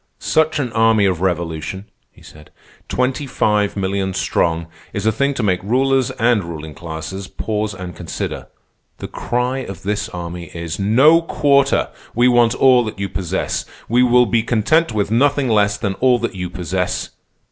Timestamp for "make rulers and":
5.43-6.43